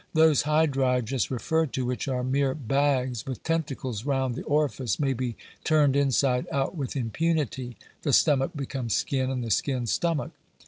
[0.15, 5.13] Those Hydra just referred to, which are mere bags, with tentacles round the orifice, may
[5.13, 10.31] be turned inside out with impunity: the stomach becomes skin, and the skin stomach.